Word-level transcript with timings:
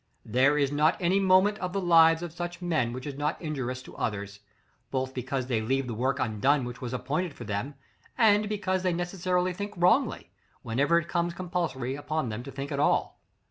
There 0.25 0.57
is 0.57 0.71
not 0.71 0.97
any 0.99 1.19
moment 1.19 1.59
of 1.59 1.73
the 1.73 1.79
lives 1.79 2.23
of 2.23 2.33
such 2.33 2.59
men 2.59 2.91
which 2.91 3.05
is 3.05 3.19
not 3.19 3.39
injurious 3.39 3.83
to 3.83 3.95
others; 3.97 4.39
both 4.89 5.13
because 5.13 5.45
they 5.45 5.61
leave 5.61 5.85
the 5.85 5.93
work 5.93 6.17
undone 6.17 6.65
which 6.65 6.81
was 6.81 6.91
appointed 6.91 7.35
for 7.35 7.43
them, 7.43 7.75
and 8.17 8.49
because 8.49 8.81
they 8.81 8.93
necessarily 8.93 9.53
think 9.53 9.75
wrongly, 9.77 10.31
whenever 10.63 10.97
it 10.97 11.03
becomes 11.03 11.35
compulsory 11.35 11.93
upon 11.93 12.29
them 12.29 12.41
to 12.41 12.51
think 12.51 12.71
at 12.71 12.79
all. 12.79 13.19